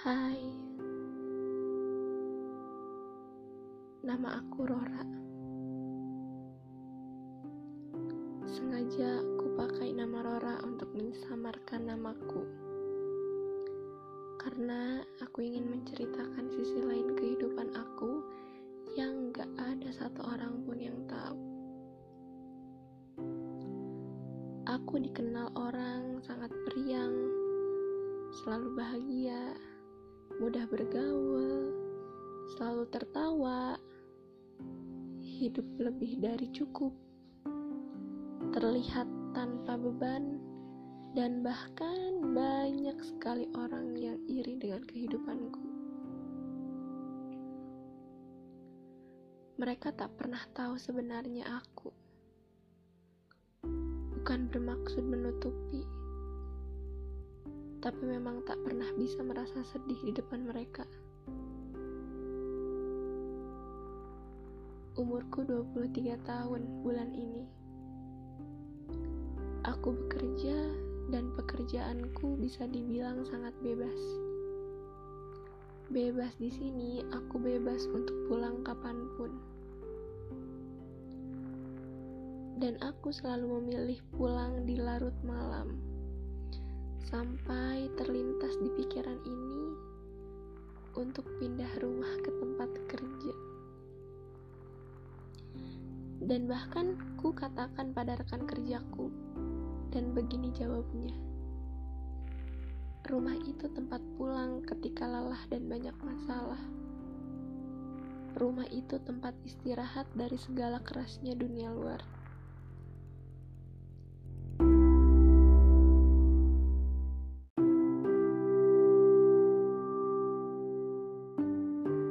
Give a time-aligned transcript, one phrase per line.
[0.00, 0.40] Hai.
[4.00, 5.04] Nama aku Rora.
[8.48, 12.48] Sengaja aku pakai nama Rora untuk menyamarkan namaku.
[14.40, 18.24] Karena aku ingin menceritakan sisi lain kehidupan aku
[18.96, 21.40] Yang gak ada satu orang pun yang tahu.
[24.64, 27.12] Aku dikenal orang sangat periang,
[28.40, 29.60] selalu bahagia,
[30.38, 31.74] mudah bergaul,
[32.54, 33.74] selalu tertawa,
[35.18, 36.94] hidup lebih dari cukup,
[38.54, 40.38] terlihat tanpa beban,
[41.18, 45.62] dan bahkan banyak sekali orang yang iri dengan kehidupanku.
[49.58, 51.90] Mereka tak pernah tahu sebenarnya aku.
[54.16, 55.84] Bukan bermaksud menutupi,
[57.80, 60.84] tapi memang tak pernah bisa merasa sedih di depan mereka.
[65.00, 67.48] Umurku 23 tahun bulan ini.
[69.64, 70.56] Aku bekerja
[71.08, 73.96] dan pekerjaanku bisa dibilang sangat bebas.
[75.88, 79.32] Bebas di sini, aku bebas untuk pulang kapan pun.
[82.60, 85.39] Dan aku selalu memilih pulang di larut malam.
[87.10, 89.66] Sampai terlintas di pikiran ini
[90.94, 93.34] untuk pindah rumah ke tempat kerja.
[96.22, 99.10] Dan bahkan ku katakan pada rekan kerjaku,
[99.90, 101.10] dan begini jawabnya.
[103.10, 106.62] Rumah itu tempat pulang ketika lelah dan banyak masalah.
[108.38, 112.19] Rumah itu tempat istirahat dari segala kerasnya dunia luar.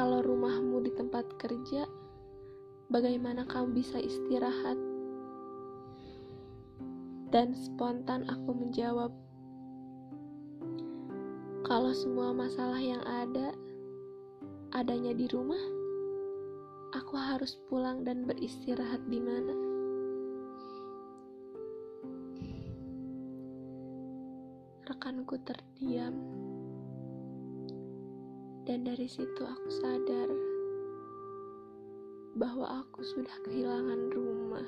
[0.00, 1.84] Kalau rumahmu di tempat kerja,
[2.88, 4.80] bagaimana kamu bisa istirahat?
[7.28, 9.12] Dan spontan aku menjawab,
[11.68, 13.52] kalau semua masalah yang ada
[14.72, 15.60] adanya di rumah,
[16.96, 19.52] aku harus pulang dan beristirahat di mana?
[24.88, 26.16] Rekanku terdiam,
[28.70, 30.30] dan dari situ aku sadar
[32.38, 34.62] bahwa aku sudah kehilangan rumah.